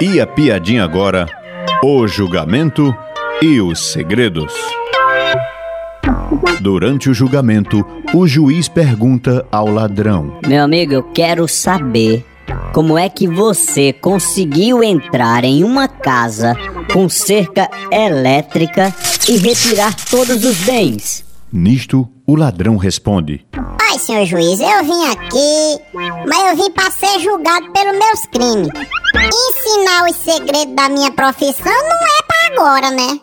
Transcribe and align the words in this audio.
E 0.00 0.20
a 0.20 0.26
piadinha 0.26 0.84
agora, 0.84 1.26
o 1.82 2.06
julgamento 2.06 2.94
e 3.40 3.60
os 3.60 3.92
segredos. 3.92 4.52
Durante 6.60 7.08
o 7.08 7.14
julgamento, 7.14 7.84
o 8.14 8.26
juiz 8.26 8.68
pergunta 8.68 9.46
ao 9.50 9.68
ladrão: 9.68 10.38
Meu 10.46 10.62
amigo, 10.62 10.92
eu 10.92 11.02
quero 11.02 11.48
saber 11.48 12.24
como 12.72 12.98
é 12.98 13.08
que 13.08 13.26
você 13.26 13.92
conseguiu 13.92 14.82
entrar 14.82 15.44
em 15.44 15.64
uma 15.64 15.88
casa 15.88 16.54
com 16.92 17.08
cerca 17.08 17.68
elétrica 17.90 18.94
e 19.28 19.36
retirar 19.36 19.94
todos 20.10 20.44
os 20.44 20.56
bens? 20.64 21.24
Nisto, 21.52 22.08
o 22.32 22.36
ladrão 22.36 22.76
responde: 22.78 23.44
Ai, 23.80 23.98
senhor 23.98 24.24
juiz, 24.24 24.58
eu 24.58 24.84
vim 24.84 25.04
aqui, 25.10 25.82
mas 26.26 26.50
eu 26.50 26.56
vim 26.56 26.70
para 26.70 26.90
ser 26.90 27.20
julgado 27.20 27.70
pelos 27.72 27.98
meus 27.98 28.26
crimes. 28.26 28.68
Ensinar 29.14 30.08
os 30.08 30.16
segredos 30.16 30.74
da 30.74 30.88
minha 30.88 31.12
profissão 31.12 31.72
não 31.72 32.06
é 32.06 32.22
para 32.26 32.54
agora, 32.54 32.90
né? 32.90 33.18